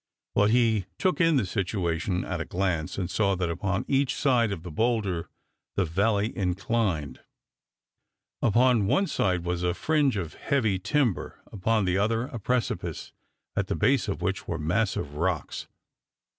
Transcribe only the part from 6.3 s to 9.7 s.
inclined. Upon one side was